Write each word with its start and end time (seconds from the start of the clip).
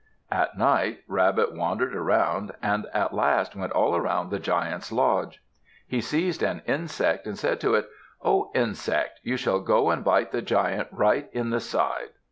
At 0.31 0.57
night 0.57 1.01
Rabbit 1.07 1.53
wandered 1.53 1.95
around, 1.95 2.53
and 2.59 2.87
at 2.91 3.13
last 3.13 3.55
went 3.55 3.71
all 3.71 3.95
around 3.95 4.31
the 4.31 4.39
Giant's 4.39 4.91
lodge. 4.91 5.43
He 5.87 6.01
seized 6.01 6.41
an 6.41 6.63
insect 6.65 7.27
and 7.27 7.37
said 7.37 7.59
to 7.59 7.75
it, 7.75 7.87
"Oh, 8.19 8.49
insect! 8.55 9.19
You 9.21 9.37
shall 9.37 9.59
go 9.59 9.91
and 9.91 10.03
bite 10.03 10.31
the 10.31 10.41
Giant 10.41 10.87
right 10.91 11.29
in 11.33 11.51
the 11.51 11.59
side." 11.59 12.09